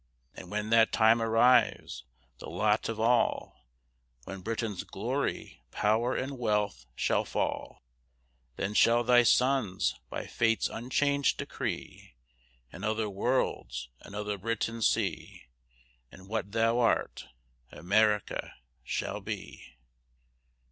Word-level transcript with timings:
And 0.33 0.49
when 0.49 0.71
that 0.71 0.91
time 0.91 1.21
arrives, 1.21 2.05
the 2.39 2.49
lot 2.49 2.89
of 2.89 2.99
all, 2.99 3.67
When 4.23 4.41
Britain's 4.41 4.83
glory, 4.83 5.61
power 5.69 6.15
and 6.15 6.39
wealth 6.39 6.87
shall 6.95 7.23
fall; 7.23 7.77
Then 8.55 8.73
shall 8.73 9.03
thy 9.03 9.21
sons 9.21 9.93
by 10.09 10.25
Fate's 10.25 10.67
unchanged 10.67 11.37
decree 11.37 12.15
In 12.73 12.83
other 12.83 13.11
worlds 13.11 13.89
another 13.99 14.39
Britain 14.39 14.81
see, 14.81 15.43
And 16.11 16.27
what 16.27 16.51
thou 16.51 16.79
art, 16.79 17.27
America 17.69 18.55
shall 18.83 19.19
be. 19.21 19.77